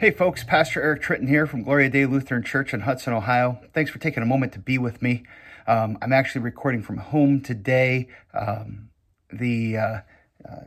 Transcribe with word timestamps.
Hey 0.00 0.12
folks, 0.12 0.44
Pastor 0.44 0.80
Eric 0.80 1.02
Tritton 1.02 1.26
here 1.26 1.44
from 1.44 1.64
Gloria 1.64 1.90
Dei 1.90 2.06
Lutheran 2.06 2.44
Church 2.44 2.72
in 2.72 2.82
Hudson, 2.82 3.12
Ohio. 3.12 3.58
Thanks 3.74 3.90
for 3.90 3.98
taking 3.98 4.22
a 4.22 4.26
moment 4.26 4.52
to 4.52 4.60
be 4.60 4.78
with 4.78 5.02
me. 5.02 5.24
Um, 5.66 5.98
I'm 6.00 6.12
actually 6.12 6.42
recording 6.42 6.84
from 6.84 6.98
home 6.98 7.40
today. 7.40 8.06
Um, 8.32 8.90
the 9.32 9.76
uh, 9.76 10.00
uh, 10.48 10.60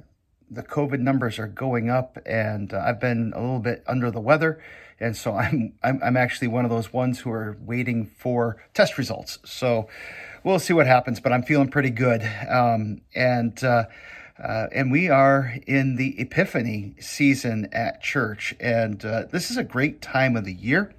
the 0.49 0.63
COVID 0.63 0.99
numbers 0.99 1.39
are 1.39 1.47
going 1.47 1.89
up, 1.89 2.17
and 2.25 2.73
uh, 2.73 2.83
I've 2.85 2.99
been 2.99 3.31
a 3.33 3.39
little 3.39 3.59
bit 3.59 3.85
under 3.87 4.11
the 4.11 4.19
weather, 4.19 4.61
and 4.99 5.15
so 5.15 5.33
I'm, 5.37 5.75
I'm 5.81 6.01
I'm 6.03 6.17
actually 6.17 6.49
one 6.49 6.65
of 6.65 6.69
those 6.69 6.91
ones 6.91 7.21
who 7.21 7.31
are 7.31 7.57
waiting 7.61 8.07
for 8.07 8.61
test 8.73 8.97
results. 8.97 9.39
So 9.45 9.87
we'll 10.43 10.59
see 10.59 10.73
what 10.73 10.87
happens, 10.87 11.21
but 11.21 11.31
I'm 11.31 11.43
feeling 11.43 11.69
pretty 11.69 11.91
good, 11.91 12.29
um, 12.49 12.99
and. 13.15 13.63
Uh, 14.41 14.67
and 14.71 14.91
we 14.91 15.07
are 15.07 15.55
in 15.67 15.97
the 15.97 16.19
Epiphany 16.19 16.95
season 16.99 17.69
at 17.71 18.01
church, 18.01 18.55
and 18.59 19.05
uh, 19.05 19.25
this 19.31 19.51
is 19.51 19.57
a 19.57 19.63
great 19.63 20.01
time 20.01 20.35
of 20.35 20.45
the 20.45 20.53
year. 20.53 20.91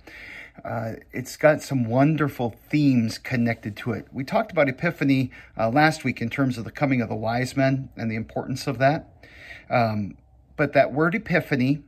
Uh, 0.65 0.93
it's 1.13 1.37
got 1.37 1.61
some 1.61 1.85
wonderful 1.85 2.55
themes 2.71 3.19
connected 3.19 3.77
to 3.77 3.91
it. 3.93 4.07
We 4.13 4.23
talked 4.23 4.53
about 4.53 4.69
Epiphany 4.69 5.33
uh, 5.59 5.71
last 5.71 6.05
week 6.05 6.21
in 6.21 6.31
terms 6.31 6.57
of 6.57 6.65
the 6.65 6.71
coming 6.71 7.01
of 7.01 7.09
the 7.09 7.17
wise 7.17 7.57
men 7.57 7.89
and 7.97 8.09
the 8.09 8.15
importance 8.15 8.69
of 8.69 8.79
that. 8.79 9.27
Um, 9.69 10.17
but 10.57 10.73
that 10.75 10.93
word 10.93 11.17
Epiphany, 11.17 11.83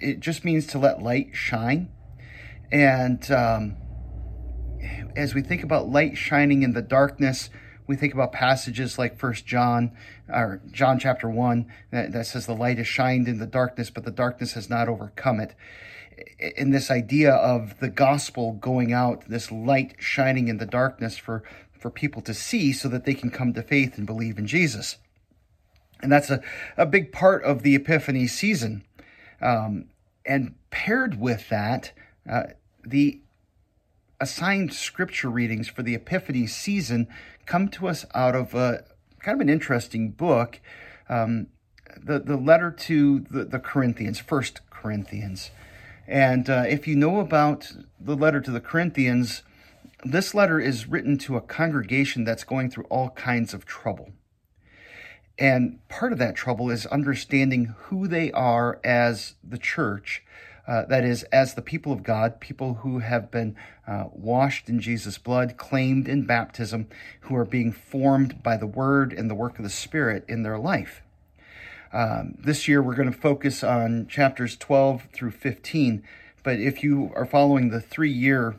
it 0.00 0.18
just 0.18 0.44
means 0.44 0.66
to 0.68 0.78
let 0.78 1.02
light 1.02 1.30
shine. 1.34 1.88
And 2.72 3.30
um, 3.30 3.76
as 5.14 5.34
we 5.36 5.42
think 5.42 5.62
about 5.62 5.88
light 5.88 6.16
shining 6.16 6.64
in 6.64 6.72
the 6.72 6.82
darkness, 6.82 7.48
we 7.86 7.96
think 7.96 8.14
about 8.14 8.32
passages 8.32 8.98
like 8.98 9.18
First 9.18 9.46
John 9.46 9.96
or 10.28 10.60
John 10.70 10.98
chapter 10.98 11.28
one 11.28 11.72
that, 11.90 12.12
that 12.12 12.26
says 12.26 12.46
the 12.46 12.54
light 12.54 12.78
has 12.78 12.86
shined 12.86 13.28
in 13.28 13.38
the 13.38 13.46
darkness, 13.46 13.90
but 13.90 14.04
the 14.04 14.10
darkness 14.10 14.54
has 14.54 14.68
not 14.68 14.88
overcome 14.88 15.40
it. 15.40 15.54
In 16.56 16.70
this 16.70 16.90
idea 16.90 17.32
of 17.32 17.78
the 17.78 17.90
gospel 17.90 18.54
going 18.54 18.92
out, 18.92 19.28
this 19.28 19.52
light 19.52 19.96
shining 19.98 20.48
in 20.48 20.58
the 20.58 20.66
darkness 20.66 21.16
for 21.16 21.42
for 21.78 21.90
people 21.90 22.22
to 22.22 22.34
see, 22.34 22.72
so 22.72 22.88
that 22.88 23.04
they 23.04 23.14
can 23.14 23.30
come 23.30 23.52
to 23.52 23.62
faith 23.62 23.98
and 23.98 24.06
believe 24.06 24.38
in 24.38 24.46
Jesus. 24.46 24.96
And 26.02 26.10
that's 26.10 26.30
a, 26.30 26.40
a 26.76 26.86
big 26.86 27.12
part 27.12 27.44
of 27.44 27.62
the 27.62 27.74
Epiphany 27.74 28.26
season. 28.26 28.82
Um, 29.40 29.90
and 30.24 30.54
paired 30.70 31.20
with 31.20 31.48
that, 31.50 31.92
uh, 32.28 32.44
the 32.82 33.20
assigned 34.20 34.72
scripture 34.72 35.30
readings 35.30 35.68
for 35.68 35.82
the 35.82 35.94
Epiphany 35.94 36.46
season 36.46 37.08
come 37.44 37.68
to 37.68 37.86
us 37.86 38.04
out 38.14 38.34
of 38.34 38.54
a 38.54 38.84
kind 39.20 39.36
of 39.36 39.40
an 39.40 39.48
interesting 39.48 40.10
book, 40.10 40.60
um, 41.08 41.48
the 41.96 42.18
the 42.18 42.36
letter 42.36 42.70
to 42.70 43.20
the, 43.20 43.44
the 43.44 43.58
Corinthians, 43.58 44.18
First 44.18 44.60
Corinthians. 44.70 45.50
And 46.06 46.48
uh, 46.48 46.64
if 46.68 46.86
you 46.86 46.94
know 46.94 47.18
about 47.18 47.72
the 47.98 48.16
letter 48.16 48.40
to 48.40 48.50
the 48.50 48.60
Corinthians, 48.60 49.42
this 50.04 50.34
letter 50.34 50.60
is 50.60 50.86
written 50.86 51.18
to 51.18 51.36
a 51.36 51.40
congregation 51.40 52.24
that's 52.24 52.44
going 52.44 52.70
through 52.70 52.84
all 52.84 53.10
kinds 53.10 53.52
of 53.52 53.64
trouble. 53.64 54.12
And 55.38 55.86
part 55.88 56.12
of 56.12 56.18
that 56.18 56.36
trouble 56.36 56.70
is 56.70 56.86
understanding 56.86 57.74
who 57.76 58.06
they 58.08 58.30
are 58.32 58.80
as 58.84 59.34
the 59.42 59.58
church 59.58 60.22
uh, 60.66 60.84
that 60.86 61.04
is, 61.04 61.22
as 61.24 61.54
the 61.54 61.62
people 61.62 61.92
of 61.92 62.02
God, 62.02 62.40
people 62.40 62.74
who 62.74 62.98
have 62.98 63.30
been 63.30 63.56
uh, 63.86 64.06
washed 64.12 64.68
in 64.68 64.80
Jesus' 64.80 65.18
blood, 65.18 65.56
claimed 65.56 66.08
in 66.08 66.26
baptism, 66.26 66.88
who 67.20 67.36
are 67.36 67.44
being 67.44 67.72
formed 67.72 68.42
by 68.42 68.56
the 68.56 68.66
Word 68.66 69.12
and 69.12 69.30
the 69.30 69.34
work 69.34 69.58
of 69.58 69.64
the 69.64 69.70
Spirit 69.70 70.24
in 70.28 70.42
their 70.42 70.58
life. 70.58 71.02
Um, 71.92 72.34
this 72.38 72.66
year, 72.66 72.82
we're 72.82 72.96
going 72.96 73.10
to 73.10 73.18
focus 73.18 73.62
on 73.62 74.08
chapters 74.08 74.56
12 74.56 75.04
through 75.12 75.30
15. 75.30 76.02
But 76.42 76.58
if 76.58 76.82
you 76.82 77.12
are 77.14 77.26
following 77.26 77.70
the 77.70 77.80
three 77.80 78.10
year 78.10 78.56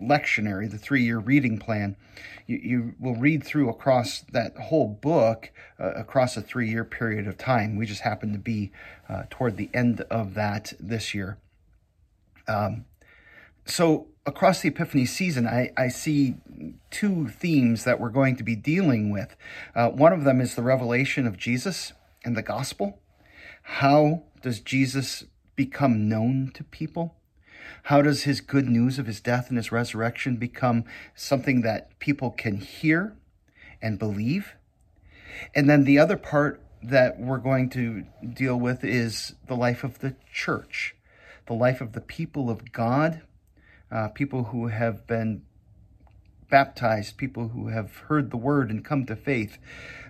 lectionary, 0.00 0.70
the 0.70 0.78
three 0.78 1.02
year 1.02 1.18
reading 1.18 1.58
plan, 1.58 1.96
you, 2.46 2.58
you 2.58 2.94
will 3.00 3.16
read 3.16 3.42
through 3.42 3.70
across 3.70 4.20
that 4.32 4.56
whole 4.56 4.88
book 4.88 5.50
uh, 5.80 5.92
across 5.92 6.36
a 6.36 6.42
three 6.42 6.68
year 6.70 6.84
period 6.84 7.26
of 7.26 7.38
time. 7.38 7.76
We 7.76 7.86
just 7.86 8.02
happen 8.02 8.32
to 8.32 8.38
be 8.38 8.72
uh, 9.08 9.24
toward 9.30 9.56
the 9.56 9.70
end 9.72 10.02
of 10.02 10.34
that 10.34 10.74
this 10.78 11.14
year. 11.14 11.38
Um, 12.48 12.84
so 13.64 14.08
across 14.26 14.60
the 14.60 14.68
Epiphany 14.68 15.06
season, 15.06 15.46
I, 15.46 15.72
I, 15.76 15.88
see 15.88 16.36
two 16.90 17.28
themes 17.28 17.84
that 17.84 18.00
we're 18.00 18.10
going 18.10 18.36
to 18.36 18.42
be 18.42 18.56
dealing 18.56 19.10
with. 19.10 19.36
Uh, 19.74 19.90
one 19.90 20.12
of 20.12 20.24
them 20.24 20.40
is 20.40 20.54
the 20.54 20.62
revelation 20.62 21.26
of 21.26 21.36
Jesus 21.36 21.92
and 22.24 22.36
the 22.36 22.42
gospel. 22.42 23.00
How 23.62 24.24
does 24.42 24.60
Jesus 24.60 25.24
become 25.54 26.08
known 26.08 26.50
to 26.54 26.64
people? 26.64 27.16
How 27.84 28.02
does 28.02 28.24
his 28.24 28.40
good 28.40 28.68
news 28.68 28.98
of 28.98 29.06
his 29.06 29.20
death 29.20 29.48
and 29.48 29.56
his 29.56 29.72
resurrection 29.72 30.36
become 30.36 30.84
something 31.14 31.62
that 31.62 31.96
people 31.98 32.30
can 32.30 32.56
hear 32.56 33.16
and 33.80 33.98
believe? 33.98 34.54
And 35.54 35.70
then 35.70 35.84
the 35.84 35.98
other 35.98 36.16
part 36.16 36.60
that 36.82 37.18
we're 37.18 37.38
going 37.38 37.70
to 37.70 38.04
deal 38.34 38.56
with 38.56 38.84
is 38.84 39.34
the 39.46 39.56
life 39.56 39.84
of 39.84 40.00
the 40.00 40.16
church 40.32 40.95
the 41.46 41.54
life 41.54 41.80
of 41.80 41.92
the 41.92 42.00
people 42.00 42.50
of 42.50 42.72
God, 42.72 43.22
uh, 43.90 44.08
people 44.08 44.44
who 44.44 44.68
have 44.68 45.06
been 45.06 45.42
baptized, 46.50 47.16
people 47.16 47.48
who 47.48 47.68
have 47.68 47.96
heard 48.08 48.30
the 48.30 48.36
word 48.36 48.70
and 48.70 48.84
come 48.84 49.06
to 49.06 49.16
faith, 49.16 49.58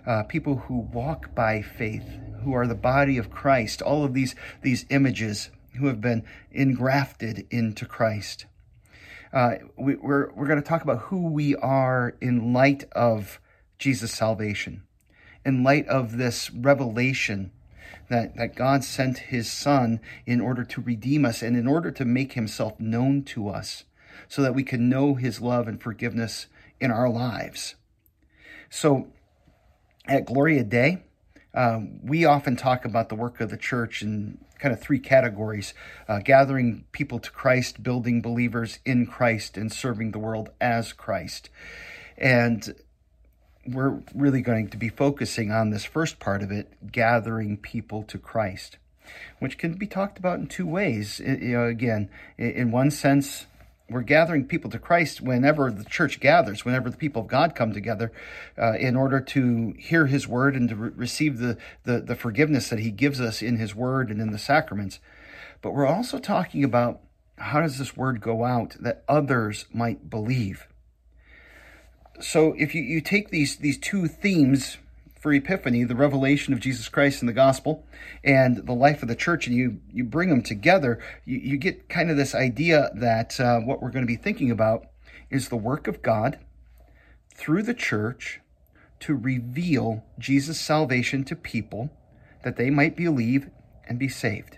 uh, 0.05 0.23
people 0.23 0.57
who 0.67 0.79
walk 0.79 1.33
by 1.33 1.61
faith, 1.61 2.07
who 2.43 2.53
are 2.53 2.67
the 2.67 2.75
body 2.75 3.17
of 3.17 3.31
Christ, 3.31 3.81
all 3.81 4.03
of 4.03 4.13
these, 4.13 4.35
these 4.61 4.85
images 4.89 5.49
who 5.77 5.87
have 5.87 6.01
been 6.01 6.23
engrafted 6.51 7.45
into 7.49 7.85
Christ. 7.85 8.45
Uh, 9.33 9.55
we, 9.77 9.95
we're 9.95 10.31
we're 10.33 10.47
going 10.47 10.61
to 10.61 10.67
talk 10.67 10.83
about 10.83 10.99
who 10.99 11.27
we 11.27 11.55
are 11.55 12.15
in 12.21 12.53
light 12.53 12.85
of 12.93 13.39
Jesus' 13.77 14.13
salvation, 14.13 14.83
in 15.45 15.63
light 15.63 15.87
of 15.87 16.17
this 16.17 16.49
revelation 16.51 17.51
that, 18.09 18.35
that 18.35 18.55
God 18.55 18.83
sent 18.83 19.17
his 19.17 19.51
son 19.51 19.99
in 20.25 20.41
order 20.41 20.63
to 20.63 20.81
redeem 20.81 21.25
us 21.25 21.41
and 21.41 21.55
in 21.55 21.67
order 21.67 21.91
to 21.91 22.05
make 22.05 22.33
himself 22.33 22.79
known 22.79 23.23
to 23.23 23.49
us 23.49 23.83
so 24.27 24.41
that 24.41 24.55
we 24.55 24.63
can 24.63 24.89
know 24.89 25.15
his 25.15 25.41
love 25.41 25.67
and 25.67 25.81
forgiveness 25.81 26.47
in 26.79 26.91
our 26.91 27.09
lives. 27.09 27.75
So 28.69 29.07
at 30.05 30.25
Gloria 30.25 30.63
Dei, 30.63 31.03
um, 31.53 31.99
we 32.03 32.25
often 32.25 32.55
talk 32.55 32.85
about 32.85 33.09
the 33.09 33.15
work 33.15 33.41
of 33.41 33.49
the 33.49 33.57
church 33.57 34.01
in 34.01 34.37
kind 34.59 34.73
of 34.73 34.81
three 34.81 34.99
categories 34.99 35.73
uh, 36.07 36.19
gathering 36.19 36.85
people 36.91 37.19
to 37.19 37.31
Christ, 37.31 37.83
building 37.83 38.21
believers 38.21 38.79
in 38.85 39.05
Christ, 39.05 39.57
and 39.57 39.71
serving 39.71 40.11
the 40.11 40.19
world 40.19 40.49
as 40.59 40.93
Christ. 40.93 41.49
And 42.17 42.75
we're 43.67 44.01
really 44.13 44.41
going 44.41 44.69
to 44.69 44.77
be 44.77 44.89
focusing 44.89 45.51
on 45.51 45.69
this 45.69 45.85
first 45.85 46.19
part 46.19 46.41
of 46.41 46.51
it, 46.51 46.91
gathering 46.91 47.57
people 47.57 48.03
to 48.03 48.17
Christ, 48.17 48.77
which 49.39 49.57
can 49.57 49.73
be 49.73 49.87
talked 49.87 50.17
about 50.17 50.39
in 50.39 50.47
two 50.47 50.65
ways. 50.65 51.19
You 51.19 51.37
know, 51.37 51.65
again, 51.65 52.09
in 52.37 52.71
one 52.71 52.91
sense, 52.91 53.45
we're 53.89 54.01
gathering 54.01 54.45
people 54.45 54.69
to 54.71 54.79
Christ 54.79 55.21
whenever 55.21 55.71
the 55.71 55.85
church 55.85 56.19
gathers, 56.19 56.65
whenever 56.65 56.89
the 56.89 56.97
people 56.97 57.21
of 57.21 57.27
God 57.27 57.55
come 57.55 57.73
together, 57.73 58.11
uh, 58.57 58.73
in 58.73 58.95
order 58.95 59.19
to 59.21 59.73
hear 59.77 60.07
His 60.07 60.27
word 60.27 60.55
and 60.55 60.69
to 60.69 60.75
re- 60.75 60.91
receive 60.95 61.37
the, 61.37 61.57
the 61.83 62.01
the 62.01 62.15
forgiveness 62.15 62.69
that 62.69 62.79
He 62.79 62.91
gives 62.91 63.21
us 63.21 63.41
in 63.41 63.57
His 63.57 63.73
word 63.73 64.09
and 64.09 64.19
in 64.21 64.31
the 64.31 64.37
sacraments. 64.37 64.99
But 65.61 65.73
we're 65.73 65.87
also 65.87 66.19
talking 66.19 66.63
about 66.63 67.01
how 67.37 67.61
does 67.61 67.77
this 67.77 67.95
word 67.95 68.19
go 68.19 68.43
out 68.43 68.75
that 68.79 69.03
others 69.07 69.65
might 69.73 70.09
believe 70.09 70.67
so 72.19 72.53
if 72.57 72.73
you, 72.73 72.81
you 72.81 73.01
take 73.01 73.29
these 73.29 73.57
these 73.57 73.77
two 73.77 74.07
themes 74.07 74.77
for 75.19 75.33
Epiphany, 75.33 75.83
the 75.83 75.95
revelation 75.95 76.53
of 76.53 76.59
Jesus 76.59 76.87
Christ 76.87 77.21
in 77.21 77.27
the 77.27 77.33
gospel 77.33 77.85
and 78.23 78.65
the 78.65 78.73
life 78.73 79.01
of 79.01 79.07
the 79.07 79.15
church, 79.15 79.47
and 79.47 79.55
you, 79.55 79.81
you 79.91 80.03
bring 80.03 80.29
them 80.29 80.43
together, 80.43 80.99
you, 81.25 81.37
you 81.39 81.57
get 81.57 81.89
kind 81.89 82.11
of 82.11 82.17
this 82.17 82.35
idea 82.35 82.89
that 82.93 83.39
uh, 83.39 83.59
what 83.59 83.81
we're 83.81 83.91
going 83.91 84.05
to 84.05 84.07
be 84.07 84.15
thinking 84.15 84.51
about 84.51 84.85
is 85.29 85.49
the 85.49 85.57
work 85.57 85.87
of 85.87 86.01
God 86.01 86.39
through 87.33 87.63
the 87.63 87.73
church 87.73 88.39
to 88.99 89.15
reveal 89.15 90.03
Jesus' 90.19 90.59
salvation 90.59 91.23
to 91.25 91.35
people 91.35 91.91
that 92.43 92.55
they 92.55 92.69
might 92.69 92.95
believe 92.95 93.49
and 93.87 93.99
be 93.99 94.07
saved. 94.07 94.57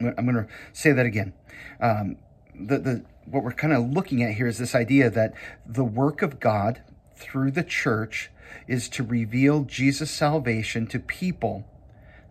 I'm 0.00 0.26
going 0.26 0.34
to 0.36 0.48
say 0.72 0.92
that 0.92 1.06
again. 1.06 1.32
Um, 1.80 2.18
the, 2.58 2.78
the 2.78 3.04
what 3.26 3.42
we're 3.42 3.52
kind 3.52 3.72
of 3.72 3.90
looking 3.90 4.22
at 4.22 4.34
here 4.34 4.46
is 4.46 4.58
this 4.58 4.74
idea 4.74 5.10
that 5.10 5.34
the 5.66 5.84
work 5.84 6.22
of 6.22 6.38
God 6.40 6.82
through 7.16 7.50
the 7.50 7.64
church 7.64 8.30
is 8.68 8.88
to 8.90 9.02
reveal 9.02 9.64
Jesus' 9.64 10.10
salvation 10.10 10.86
to 10.88 11.00
people 11.00 11.66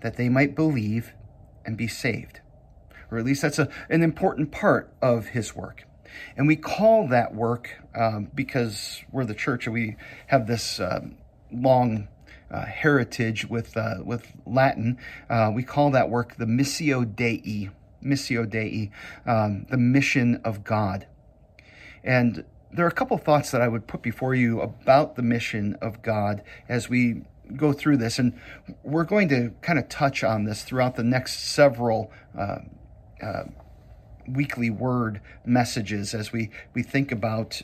that 0.02 0.16
they 0.16 0.30
might 0.30 0.56
believe 0.56 1.12
and 1.66 1.78
be 1.78 1.88
saved. 1.88 2.40
Or 3.12 3.18
at 3.18 3.26
least 3.26 3.42
that's 3.42 3.60
a, 3.60 3.70
an 3.90 4.04
important 4.04 4.52
part 4.52 4.94
of 5.02 5.28
his 5.28 5.56
work. 5.56 5.84
And 6.38 6.48
we 6.48 6.56
call 6.56 7.08
that 7.10 7.36
work, 7.36 7.70
um, 7.94 8.30
because 8.34 9.04
we're 9.12 9.26
the 9.26 9.34
church 9.34 9.66
and 9.66 9.74
we 9.74 9.98
have 10.28 10.48
this 10.48 10.80
um, 10.80 11.18
long 11.52 12.08
uh, 12.50 12.66
heritage 12.66 13.50
with, 13.50 13.76
uh, 13.76 13.96
with 14.04 14.32
Latin, 14.46 14.98
uh, 15.30 15.52
we 15.54 15.64
call 15.64 15.92
that 15.92 16.10
work 16.10 16.36
the 16.38 16.46
Missio 16.46 17.04
Dei 17.04 17.70
Missio 18.06 18.50
Dei, 18.50 18.92
um, 19.26 19.66
the 19.70 19.78
mission 19.78 20.42
of 20.44 20.64
God. 20.64 21.08
And 22.04 22.46
there 22.72 22.86
are 22.86 22.90
a 22.90 22.94
couple 22.94 23.18
thoughts 23.18 23.52
that 23.52 23.62
I 23.62 23.68
would 23.68 23.88
put 23.88 24.02
before 24.02 24.36
you 24.36 24.62
about 24.62 25.16
the 25.16 25.22
mission 25.22 25.76
of 25.82 26.02
God 26.02 26.44
as 26.68 26.90
we 26.90 27.24
go 27.56 27.74
through 27.74 27.98
this. 27.98 28.20
And 28.20 28.40
we're 28.84 29.06
going 29.06 29.30
to 29.30 29.54
kind 29.62 29.80
of 29.80 29.90
touch 29.90 30.24
on 30.24 30.44
this 30.46 30.64
throughout 30.64 30.96
the 30.96 31.04
next 31.04 31.52
several 31.52 32.12
uh, 32.38 32.58
uh, 33.22 33.44
weekly 34.28 34.70
word 34.70 35.22
messages 35.46 36.14
as 36.14 36.32
we, 36.32 36.50
we 36.74 36.84
think 36.84 37.12
about 37.12 37.62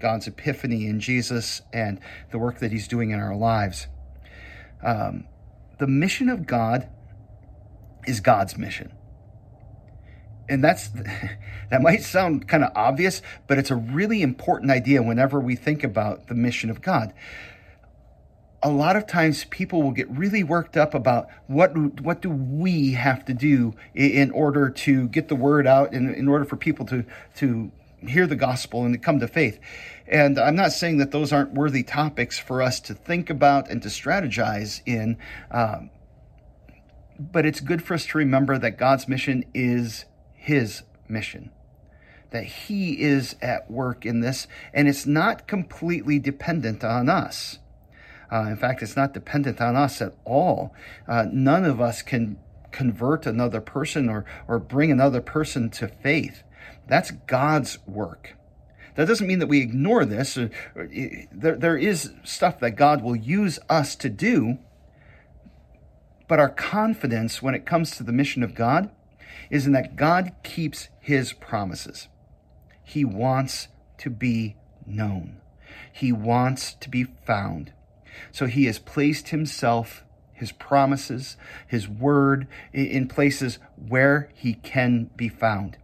God's 0.00 0.26
epiphany 0.26 0.86
in 0.86 1.00
Jesus 1.00 1.62
and 1.72 2.00
the 2.30 2.38
work 2.38 2.58
that 2.58 2.72
he's 2.72 2.88
doing 2.88 3.10
in 3.10 3.20
our 3.20 3.34
lives. 3.36 3.86
Um, 4.82 5.24
the 5.78 5.86
mission 5.86 6.28
of 6.28 6.46
God 6.46 6.88
is 8.06 8.20
God's 8.20 8.56
mission. 8.56 8.92
And 10.48 10.62
that's 10.62 10.88
that 11.70 11.82
might 11.82 12.02
sound 12.02 12.48
kind 12.48 12.64
of 12.64 12.72
obvious, 12.74 13.22
but 13.46 13.58
it's 13.58 13.70
a 13.70 13.76
really 13.76 14.22
important 14.22 14.70
idea 14.70 15.02
whenever 15.02 15.40
we 15.40 15.56
think 15.56 15.84
about 15.84 16.28
the 16.28 16.34
mission 16.34 16.70
of 16.70 16.82
God. 16.82 17.12
A 18.62 18.70
lot 18.70 18.96
of 18.96 19.06
times 19.06 19.44
people 19.44 19.82
will 19.82 19.92
get 19.92 20.08
really 20.10 20.42
worked 20.42 20.76
up 20.76 20.94
about 20.94 21.28
what 21.46 21.76
what 22.00 22.22
do 22.22 22.30
we 22.30 22.92
have 22.92 23.24
to 23.26 23.34
do 23.34 23.74
in 23.94 24.30
order 24.30 24.70
to 24.70 25.08
get 25.08 25.28
the 25.28 25.36
word 25.36 25.66
out 25.66 25.92
in, 25.92 26.14
in 26.14 26.28
order 26.28 26.44
for 26.44 26.56
people 26.56 26.86
to 26.86 27.04
to 27.36 27.70
hear 28.08 28.26
the 28.26 28.36
gospel 28.36 28.84
and 28.84 28.94
to 28.94 28.98
come 28.98 29.20
to 29.20 29.28
faith. 29.28 29.58
And 30.06 30.38
I'm 30.38 30.56
not 30.56 30.72
saying 30.72 30.98
that 30.98 31.10
those 31.10 31.32
aren't 31.32 31.54
worthy 31.54 31.82
topics 31.82 32.38
for 32.38 32.62
us 32.62 32.80
to 32.80 32.94
think 32.94 33.30
about 33.30 33.70
and 33.70 33.82
to 33.82 33.88
strategize 33.88 34.82
in. 34.86 35.16
Um, 35.50 35.90
but 37.18 37.46
it's 37.46 37.60
good 37.60 37.82
for 37.82 37.94
us 37.94 38.06
to 38.06 38.18
remember 38.18 38.58
that 38.58 38.76
God's 38.76 39.08
mission 39.08 39.44
is 39.54 40.04
His 40.44 40.82
mission, 41.08 41.50
that 42.30 42.44
He 42.44 43.00
is 43.00 43.34
at 43.40 43.70
work 43.70 44.04
in 44.04 44.20
this, 44.20 44.46
and 44.74 44.86
it's 44.86 45.06
not 45.06 45.48
completely 45.48 46.18
dependent 46.18 46.84
on 46.84 47.08
us. 47.08 47.60
Uh, 48.30 48.42
in 48.48 48.56
fact, 48.58 48.82
it's 48.82 48.94
not 48.94 49.14
dependent 49.14 49.58
on 49.62 49.74
us 49.74 50.02
at 50.02 50.12
all. 50.26 50.74
Uh, 51.08 51.24
none 51.32 51.64
of 51.64 51.80
us 51.80 52.02
can 52.02 52.36
convert 52.72 53.24
another 53.24 53.62
person 53.62 54.10
or, 54.10 54.26
or 54.46 54.58
bring 54.58 54.92
another 54.92 55.22
person 55.22 55.70
to 55.70 55.88
faith. 55.88 56.42
That's 56.88 57.10
God's 57.10 57.78
work. 57.86 58.36
That 58.96 59.08
doesn't 59.08 59.26
mean 59.26 59.38
that 59.38 59.46
we 59.46 59.62
ignore 59.62 60.04
this. 60.04 60.34
There, 60.34 61.56
there 61.56 61.78
is 61.78 62.12
stuff 62.22 62.60
that 62.60 62.72
God 62.72 63.02
will 63.02 63.16
use 63.16 63.58
us 63.70 63.96
to 63.96 64.10
do, 64.10 64.58
but 66.28 66.38
our 66.38 66.50
confidence 66.50 67.40
when 67.40 67.54
it 67.54 67.64
comes 67.64 67.92
to 67.92 68.02
the 68.02 68.12
mission 68.12 68.42
of 68.42 68.54
God 68.54 68.90
is 69.50 69.66
in 69.66 69.72
that 69.72 69.96
God 69.96 70.32
keeps 70.42 70.88
his 71.00 71.32
promises. 71.32 72.08
He 72.82 73.04
wants 73.04 73.68
to 73.98 74.10
be 74.10 74.56
known. 74.86 75.40
He 75.92 76.12
wants 76.12 76.74
to 76.74 76.88
be 76.88 77.04
found. 77.04 77.72
So 78.30 78.46
he 78.46 78.66
has 78.66 78.78
placed 78.78 79.28
himself, 79.28 80.04
his 80.32 80.52
promises, 80.52 81.36
his 81.66 81.88
word 81.88 82.46
in 82.72 83.08
places 83.08 83.58
where 83.76 84.30
he 84.34 84.54
can 84.54 85.10
be 85.16 85.28
found. 85.28 85.78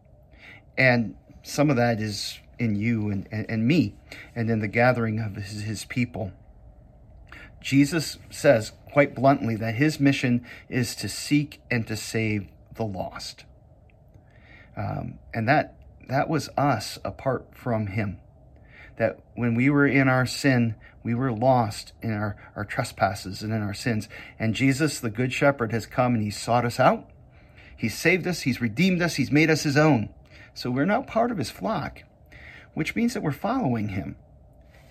And 0.76 1.16
some 1.42 1.70
of 1.70 1.76
that 1.76 2.00
is 2.00 2.38
in 2.58 2.76
you 2.76 3.10
and, 3.10 3.26
and, 3.32 3.46
and 3.48 3.66
me 3.66 3.94
and 4.34 4.50
in 4.50 4.60
the 4.60 4.68
gathering 4.68 5.18
of 5.18 5.36
his, 5.36 5.62
his 5.62 5.84
people. 5.84 6.32
Jesus 7.60 8.18
says 8.30 8.72
quite 8.92 9.14
bluntly 9.14 9.56
that 9.56 9.74
his 9.74 10.00
mission 10.00 10.44
is 10.68 10.94
to 10.96 11.08
seek 11.08 11.60
and 11.70 11.86
to 11.86 11.96
save 11.96 12.48
the 12.80 12.86
lost. 12.86 13.44
Um, 14.76 15.18
and 15.34 15.46
that 15.48 15.76
that 16.08 16.28
was 16.28 16.48
us 16.56 16.98
apart 17.04 17.48
from 17.52 17.88
him. 17.88 18.18
That 18.96 19.20
when 19.34 19.54
we 19.54 19.68
were 19.68 19.86
in 19.86 20.08
our 20.08 20.26
sin, 20.26 20.74
we 21.02 21.14
were 21.14 21.30
lost 21.30 21.92
in 22.02 22.12
our, 22.12 22.36
our 22.56 22.64
trespasses 22.64 23.42
and 23.42 23.52
in 23.52 23.62
our 23.62 23.74
sins. 23.74 24.08
And 24.38 24.54
Jesus, 24.54 24.98
the 24.98 25.10
Good 25.10 25.32
Shepherd, 25.32 25.72
has 25.72 25.86
come 25.86 26.14
and 26.14 26.22
he 26.22 26.30
sought 26.30 26.64
us 26.64 26.80
out. 26.80 27.08
He's 27.76 27.96
saved 27.96 28.26
us, 28.26 28.42
he's 28.42 28.60
redeemed 28.60 29.02
us, 29.02 29.14
he's 29.14 29.30
made 29.30 29.50
us 29.50 29.62
his 29.62 29.76
own. 29.76 30.08
So 30.52 30.70
we're 30.70 30.84
now 30.84 31.02
part 31.02 31.30
of 31.30 31.38
his 31.38 31.50
flock, 31.50 32.02
which 32.74 32.96
means 32.96 33.14
that 33.14 33.22
we're 33.22 33.30
following 33.30 33.90
him. 33.90 34.16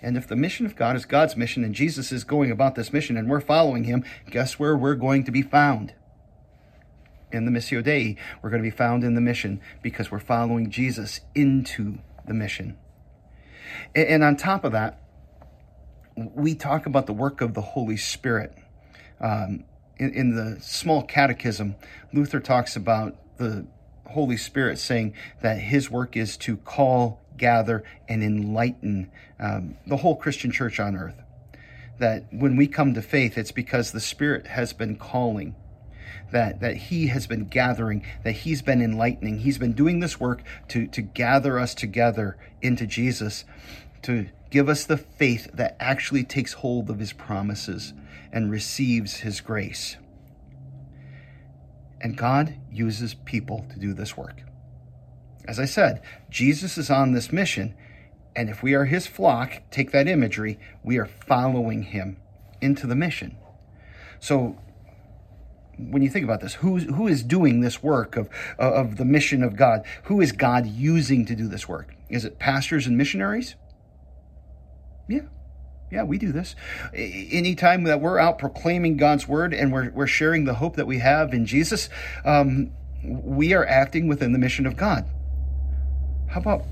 And 0.02 0.16
if 0.16 0.26
the 0.26 0.36
mission 0.36 0.64
of 0.64 0.76
God 0.76 0.96
is 0.96 1.04
God's 1.04 1.36
mission 1.36 1.64
and 1.64 1.74
Jesus 1.74 2.10
is 2.10 2.24
going 2.24 2.50
about 2.50 2.74
this 2.74 2.92
mission 2.92 3.16
and 3.16 3.28
we're 3.28 3.40
following 3.40 3.84
him, 3.84 4.04
guess 4.30 4.58
where 4.58 4.76
we're 4.76 4.94
going 4.94 5.24
to 5.24 5.30
be 5.30 5.42
found? 5.42 5.92
In 7.32 7.44
the 7.44 7.50
Missio 7.50 7.82
Dei. 7.82 8.16
We're 8.42 8.50
going 8.50 8.62
to 8.62 8.66
be 8.68 8.74
found 8.76 9.04
in 9.04 9.14
the 9.14 9.20
mission 9.20 9.60
because 9.82 10.10
we're 10.10 10.18
following 10.18 10.70
Jesus 10.70 11.20
into 11.34 11.98
the 12.26 12.34
mission. 12.34 12.76
And 13.94 14.22
on 14.22 14.36
top 14.36 14.64
of 14.64 14.72
that, 14.72 15.00
we 16.16 16.54
talk 16.54 16.86
about 16.86 17.06
the 17.06 17.12
work 17.12 17.40
of 17.40 17.54
the 17.54 17.60
Holy 17.60 17.96
Spirit. 17.96 18.56
Um, 19.20 19.64
in, 19.96 20.12
in 20.14 20.34
the 20.34 20.60
small 20.60 21.02
catechism, 21.02 21.76
Luther 22.12 22.40
talks 22.40 22.76
about 22.76 23.16
the 23.36 23.66
Holy 24.06 24.36
Spirit 24.36 24.78
saying 24.78 25.14
that 25.42 25.58
his 25.58 25.90
work 25.90 26.16
is 26.16 26.36
to 26.38 26.56
call, 26.56 27.20
gather, 27.36 27.84
and 28.08 28.22
enlighten 28.22 29.10
um, 29.38 29.76
the 29.86 29.98
whole 29.98 30.16
Christian 30.16 30.50
church 30.50 30.80
on 30.80 30.96
earth. 30.96 31.20
That 31.98 32.26
when 32.32 32.56
we 32.56 32.66
come 32.66 32.94
to 32.94 33.02
faith, 33.02 33.38
it's 33.38 33.52
because 33.52 33.92
the 33.92 34.00
Spirit 34.00 34.46
has 34.46 34.72
been 34.72 34.96
calling, 34.96 35.54
that, 36.30 36.60
that 36.60 36.76
He 36.76 37.08
has 37.08 37.26
been 37.26 37.44
gathering, 37.46 38.04
that 38.24 38.32
He's 38.32 38.62
been 38.62 38.82
enlightening. 38.82 39.38
He's 39.38 39.58
been 39.58 39.72
doing 39.72 40.00
this 40.00 40.20
work 40.20 40.42
to, 40.68 40.86
to 40.88 41.02
gather 41.02 41.58
us 41.58 41.74
together 41.74 42.36
into 42.62 42.86
Jesus, 42.86 43.44
to 44.02 44.28
give 44.50 44.68
us 44.68 44.84
the 44.84 44.96
faith 44.96 45.48
that 45.54 45.76
actually 45.80 46.24
takes 46.24 46.54
hold 46.54 46.90
of 46.90 46.98
His 46.98 47.12
promises 47.12 47.92
and 48.32 48.50
receives 48.50 49.18
His 49.18 49.40
grace. 49.40 49.96
And 52.00 52.16
God 52.16 52.54
uses 52.72 53.14
people 53.14 53.66
to 53.70 53.78
do 53.78 53.92
this 53.92 54.16
work. 54.16 54.42
As 55.46 55.58
I 55.58 55.64
said, 55.64 56.02
Jesus 56.30 56.78
is 56.78 56.90
on 56.90 57.12
this 57.12 57.32
mission, 57.32 57.74
and 58.36 58.48
if 58.48 58.62
we 58.62 58.74
are 58.74 58.84
his 58.84 59.06
flock, 59.06 59.62
take 59.70 59.90
that 59.90 60.08
imagery, 60.08 60.58
we 60.82 60.98
are 60.98 61.06
following 61.06 61.82
him 61.82 62.16
into 62.60 62.86
the 62.86 62.94
mission. 62.94 63.36
So 64.18 64.58
when 65.90 66.02
you 66.02 66.10
think 66.10 66.24
about 66.24 66.40
this, 66.40 66.54
who, 66.54 66.78
who 66.78 67.08
is 67.08 67.22
doing 67.22 67.60
this 67.60 67.82
work 67.82 68.16
of, 68.16 68.28
of 68.58 68.96
the 68.96 69.04
mission 69.04 69.42
of 69.42 69.56
God? 69.56 69.84
Who 70.04 70.20
is 70.20 70.32
God 70.32 70.66
using 70.66 71.24
to 71.26 71.34
do 71.34 71.48
this 71.48 71.68
work? 71.68 71.94
Is 72.08 72.24
it 72.24 72.38
pastors 72.38 72.86
and 72.86 72.98
missionaries? 72.98 73.54
Yeah, 75.08 75.22
yeah, 75.90 76.04
we 76.04 76.18
do 76.18 76.32
this. 76.32 76.54
Anytime 76.92 77.84
that 77.84 78.00
we're 78.00 78.18
out 78.18 78.38
proclaiming 78.38 78.96
God's 78.96 79.26
word 79.26 79.52
and 79.52 79.72
we're, 79.72 79.90
we're 79.90 80.06
sharing 80.06 80.44
the 80.44 80.54
hope 80.54 80.76
that 80.76 80.86
we 80.86 80.98
have 80.98 81.32
in 81.34 81.46
Jesus, 81.46 81.88
um, 82.24 82.72
we 83.04 83.54
are 83.54 83.66
acting 83.66 84.06
within 84.06 84.32
the 84.32 84.38
mission 84.38 84.66
of 84.66 84.76
God. 84.76 85.08
How 86.28 86.40
about 86.40 86.62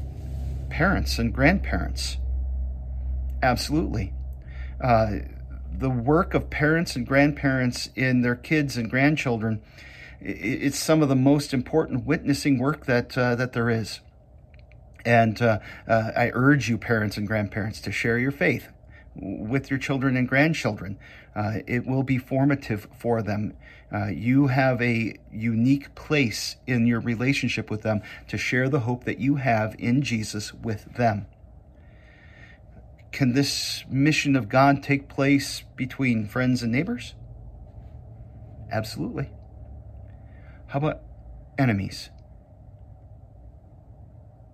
parents 0.71 1.19
and 1.19 1.33
grandparents? 1.33 2.19
Absolutely. 3.43 4.13
Uh, 4.81 5.19
the 5.79 5.91
work 5.91 6.35
of 6.35 6.51
parents 6.51 6.97
and 6.97 7.07
grandparents 7.07 7.89
in 7.95 8.23
their 8.23 8.35
kids 8.35 8.77
and 8.77 8.91
grandchildren, 8.91 9.63
it's 10.21 10.79
some 10.79 11.03
of 11.03 11.09
the 11.09 11.17
most 11.17 11.55
important 11.55 12.05
witnessing 12.05 12.59
work 12.59 12.87
that 12.87 13.17
uh, 13.17 13.37
that 13.37 13.53
there 13.53 13.71
is. 13.71 14.01
And 15.05 15.41
uh, 15.41 15.61
uh, 15.87 16.11
I 16.17 16.31
urge 16.35 16.69
you, 16.69 16.77
parents 16.77 17.17
and 17.17 17.27
grandparents, 17.27 17.81
to 17.83 17.93
share 17.93 18.19
your 18.19 18.33
faith 18.33 18.69
with 19.15 19.71
your 19.71 19.79
children 19.79 20.17
and 20.17 20.29
grandchildren. 20.29 20.99
Uh, 21.35 21.59
it 21.67 21.87
will 21.87 22.03
be 22.03 22.19
formative 22.19 22.89
for 22.99 23.23
them. 23.23 23.57
Uh, 23.93 24.09
you 24.09 24.49
have 24.49 24.83
a 24.83 25.15
unique 25.33 25.95
place 25.95 26.57
in 26.67 26.87
your 26.87 27.01
relationship 27.01 27.71
with 27.71 27.83
them 27.83 28.03
to 28.27 28.37
share 28.37 28.69
the 28.69 28.81
hope 28.81 29.05
that 29.05 29.19
you 29.19 29.37
have 29.37 29.77
in 29.79 30.03
Jesus 30.03 30.53
with 30.53 30.93
them. 30.97 31.27
Can 33.13 33.33
this 33.33 33.85
mission 33.89 34.37
of 34.37 34.49
God 34.49 34.83
take 34.83 35.09
place 35.09 35.63
between 35.77 36.27
friends 36.27 36.63
and 36.63 36.73
neighbors? 36.73 37.15
Absolutely. 38.71 39.31
How 40.69 40.79
about 40.79 41.01
enemies? 41.59 42.11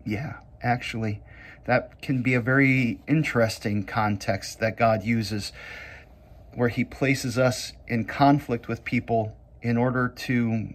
Yeah, 0.06 0.34
actually 0.62 1.22
that 1.64 2.02
can 2.02 2.22
be 2.22 2.34
a 2.34 2.40
very 2.40 3.00
interesting 3.06 3.84
context 3.84 4.60
that 4.60 4.76
God 4.76 5.02
uses 5.02 5.52
where 6.54 6.68
he 6.68 6.84
places 6.84 7.38
us 7.38 7.72
in 7.88 8.04
conflict 8.04 8.68
with 8.68 8.84
people 8.84 9.36
in 9.62 9.76
order 9.76 10.08
to 10.08 10.74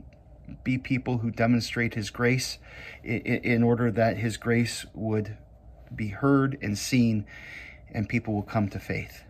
be 0.63 0.77
people 0.77 1.19
who 1.19 1.29
demonstrate 1.29 1.93
his 1.93 2.09
grace 2.09 2.57
in 3.03 3.61
order 3.61 3.91
that 3.91 4.17
his 4.17 4.35
grace 4.35 4.85
would 4.93 5.37
be 5.95 6.07
heard 6.07 6.57
and 6.61 6.77
seen 6.77 7.25
and 7.93 8.07
people 8.07 8.33
will 8.33 8.43
come 8.43 8.69
to 8.69 8.79
faith. 8.79 9.23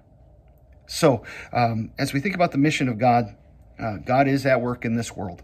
So, 0.87 1.23
um, 1.53 1.91
as 1.99 2.13
we 2.13 2.19
think 2.19 2.35
about 2.35 2.51
the 2.51 2.57
mission 2.57 2.89
of 2.89 2.97
God, 2.97 3.35
uh, 3.77 3.97
God 3.97 4.27
is 4.27 4.45
at 4.45 4.61
work 4.61 4.85
in 4.85 4.95
this 4.95 5.15
world. 5.15 5.43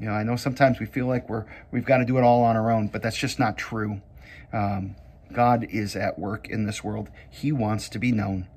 You 0.00 0.06
know, 0.06 0.12
I 0.12 0.22
know 0.24 0.36
sometimes 0.36 0.80
we 0.80 0.86
feel 0.86 1.06
like 1.06 1.28
we're 1.28 1.44
we've 1.70 1.84
got 1.84 1.98
to 1.98 2.04
do 2.04 2.18
it 2.18 2.22
all 2.22 2.42
on 2.42 2.56
our 2.56 2.70
own, 2.70 2.88
but 2.88 3.02
that's 3.02 3.16
just 3.16 3.38
not 3.38 3.56
true. 3.56 4.00
Um, 4.52 4.96
God 5.32 5.66
is 5.70 5.96
at 5.96 6.18
work 6.18 6.48
in 6.48 6.64
this 6.64 6.82
world. 6.82 7.10
He 7.30 7.52
wants 7.52 7.88
to 7.90 7.98
be 7.98 8.10
known, 8.10 8.48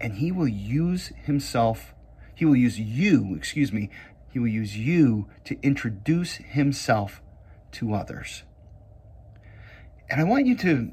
and 0.00 0.14
He 0.14 0.32
will 0.32 0.48
use 0.48 1.12
Himself. 1.24 1.94
He 2.34 2.44
will 2.44 2.56
use 2.56 2.78
you. 2.78 3.34
Excuse 3.36 3.72
me. 3.72 3.90
He 4.30 4.38
will 4.38 4.48
use 4.48 4.76
you 4.76 5.28
to 5.44 5.58
introduce 5.62 6.36
Himself 6.36 7.20
to 7.72 7.92
others. 7.92 8.44
And 10.08 10.20
I 10.20 10.24
want 10.24 10.46
you 10.46 10.56
to 10.58 10.92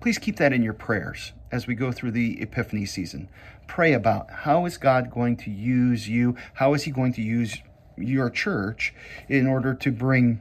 please 0.00 0.18
keep 0.18 0.36
that 0.36 0.52
in 0.52 0.62
your 0.62 0.72
prayers 0.72 1.32
as 1.52 1.66
we 1.66 1.74
go 1.74 1.92
through 1.92 2.12
the 2.12 2.40
Epiphany 2.40 2.86
season. 2.86 3.28
Pray 3.66 3.92
about 3.92 4.30
how 4.30 4.64
is 4.64 4.78
God 4.78 5.10
going 5.10 5.36
to 5.38 5.50
use 5.50 6.08
you? 6.08 6.36
How 6.54 6.74
is 6.74 6.84
He 6.84 6.90
going 6.90 7.12
to 7.14 7.22
use 7.22 7.58
your 7.96 8.30
church 8.30 8.94
in 9.28 9.46
order 9.46 9.74
to 9.74 9.92
bring 9.92 10.40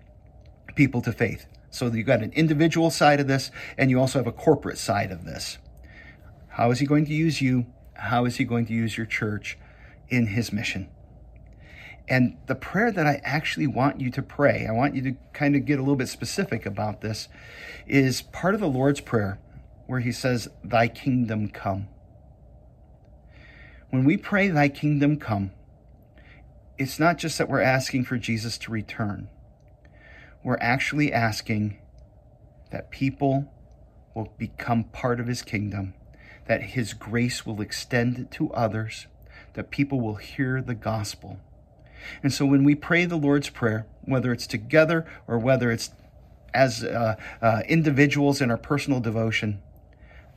people 0.76 1.02
to 1.02 1.12
faith? 1.12 1.46
So 1.72 1.88
you've 1.88 2.08
got 2.08 2.24
an 2.24 2.32
individual 2.34 2.90
side 2.90 3.20
of 3.20 3.28
this, 3.28 3.52
and 3.78 3.90
you 3.90 4.00
also 4.00 4.18
have 4.20 4.28
a 4.28 4.32
corporate 4.32 4.78
side 4.78 5.12
of 5.12 5.26
this. 5.26 5.58
How 6.48 6.72
is 6.72 6.80
He 6.80 6.86
going 6.86 7.06
to 7.06 7.14
use 7.14 7.42
you? 7.42 7.66
How 7.94 8.26
is 8.26 8.38
He 8.38 8.46
going 8.46 8.66
to 8.68 8.74
use 8.74 8.98
your 8.98 9.06
church 9.06 9.58
in 10.08 10.28
His 10.28 10.52
mission? 10.52 10.90
And 12.08 12.38
the 12.48 12.56
prayer 12.56 12.92
that 12.92 13.06
I 13.06 13.22
actually 13.24 13.68
want 13.68 14.02
you 14.02 14.10
to 14.10 14.24
pray, 14.24 14.66
I 14.68 14.72
want 14.72 14.96
you 14.96 15.04
to 15.04 15.16
kind 15.32 15.56
of 15.56 15.66
get 15.66 15.78
a 15.78 15.84
little 15.84 15.96
bit 15.96 16.10
specific 16.10 16.66
about 16.66 17.02
this, 17.02 17.28
is 17.86 18.24
part 18.24 18.56
of 18.56 18.62
the 18.62 18.68
Lord's 18.68 19.00
Prayer 19.00 19.38
where 19.90 20.02
he 20.02 20.12
says, 20.12 20.48
Thy 20.64 20.88
kingdom 20.88 21.50
come. 21.50 21.88
When 23.90 24.06
we 24.06 24.18
pray, 24.18 24.50
Thy 24.50 24.70
kingdom 24.70 25.18
come, 25.18 25.50
it's 26.78 27.00
not 27.00 27.18
just 27.18 27.40
that 27.40 27.50
we're 27.50 27.60
asking 27.60 28.06
for 28.06 28.20
Jesus 28.20 28.60
to 28.60 28.72
return. 28.72 29.30
We're 30.44 30.60
actually 30.62 31.12
asking 31.12 31.80
that 32.70 32.92
people 32.92 33.52
will 34.14 34.32
become 34.38 34.84
part 34.84 35.20
of 35.20 35.26
his 35.26 35.42
kingdom, 35.42 35.96
that 36.46 36.62
his 36.62 36.94
grace 36.94 37.44
will 37.44 37.60
extend 37.60 38.30
to 38.34 38.54
others, 38.54 39.08
that 39.54 39.72
people 39.72 40.00
will 40.00 40.18
hear 40.18 40.62
the 40.62 40.76
gospel. 40.76 41.40
And 42.22 42.32
so 42.32 42.46
when 42.46 42.64
we 42.64 42.76
pray 42.76 43.06
the 43.06 43.18
Lord's 43.18 43.50
Prayer, 43.50 43.88
whether 44.04 44.32
it's 44.32 44.46
together 44.46 45.08
or 45.28 45.40
whether 45.40 45.72
it's 45.72 45.90
as 46.54 46.84
uh, 46.84 47.16
uh, 47.42 47.62
individuals 47.68 48.40
in 48.40 48.52
our 48.52 48.58
personal 48.58 49.00
devotion, 49.00 49.64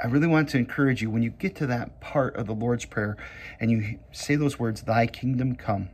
I 0.02 0.09
really 0.09 0.26
want 0.26 0.49
to 0.50 0.59
encourage 0.59 1.00
you 1.00 1.11
when 1.11 1.23
you 1.23 1.30
get 1.30 1.54
to 1.56 1.66
that 1.68 2.00
part 2.00 2.35
of 2.35 2.47
the 2.47 2.54
Lord's 2.54 2.85
Prayer 2.85 3.16
and 3.61 3.71
you 3.71 4.00
say 4.11 4.35
those 4.35 4.59
words, 4.59 4.82
Thy 4.82 5.06
kingdom 5.06 5.54
come, 5.54 5.90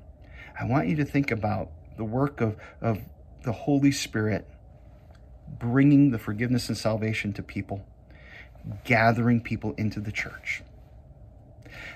I 0.59 0.65
want 0.65 0.89
you 0.89 0.97
to 0.97 1.05
think 1.05 1.31
about 1.31 1.71
the 1.99 2.05
work 2.05 2.41
of, 2.41 2.57
of 2.81 3.01
the 3.43 3.53
Holy 3.53 3.93
Spirit 3.93 4.49
bringing 5.59 6.11
the 6.11 6.19
forgiveness 6.19 6.69
and 6.69 6.79
salvation 6.79 7.35
to 7.35 7.43
people, 7.43 7.85
gathering 8.85 9.43
people 9.43 9.75
into 9.77 10.01
the 10.01 10.13
church. 10.13 10.63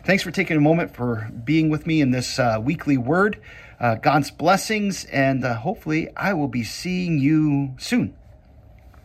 Thanks 0.05 0.23
for 0.23 0.31
taking 0.31 0.59
a 0.59 0.61
moment 0.61 0.95
for 0.95 1.31
being 1.45 1.71
with 1.71 1.87
me 1.87 2.03
in 2.03 2.11
this 2.11 2.39
uh, 2.39 2.59
weekly 2.63 2.99
word. 2.99 3.41
Uh, 3.81 3.95
God's 3.95 4.31
blessings, 4.31 5.07
and 5.07 5.45
uh, 5.45 5.55
hopefully, 5.55 6.11
I 6.15 6.35
will 6.35 6.49
be 6.49 6.63
seeing 6.63 7.19
you 7.19 7.75
soon. 7.79 8.15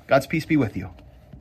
God's 0.08 0.28
peace 0.28 0.46
be 0.46 0.58
with 0.58 0.76
you. 0.76 0.92